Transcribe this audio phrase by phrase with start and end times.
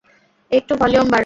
[0.51, 1.19] একটু ভলিউম বারাও।